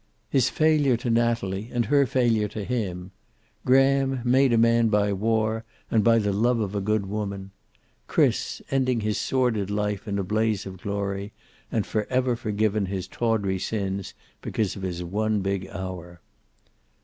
His 0.31 0.49
failure 0.49 0.97
to 0.97 1.11
Natalie 1.11 1.69
and 1.71 1.85
her 1.85 2.07
failure 2.07 2.47
to 2.47 2.63
him. 2.63 3.11
Graham, 3.65 4.21
made 4.23 4.51
a 4.51 4.57
man 4.57 4.87
by 4.87 5.13
war 5.13 5.63
and 5.91 6.03
by 6.03 6.17
the 6.17 6.33
love 6.33 6.59
of 6.59 6.73
a 6.73 6.81
good 6.81 7.05
woman. 7.05 7.51
Chris, 8.07 8.63
ending 8.71 9.01
his 9.01 9.19
sordid 9.19 9.69
life 9.69 10.07
in 10.07 10.17
a 10.17 10.23
blaze 10.23 10.65
of 10.65 10.81
glory, 10.81 11.33
and 11.71 11.85
forever 11.85 12.35
forgiven 12.35 12.87
his 12.87 13.07
tawdry 13.07 13.59
sins 13.59 14.15
because 14.41 14.75
of 14.75 14.81
his 14.81 15.03
one 15.03 15.41
big 15.41 15.67
hour. 15.67 16.19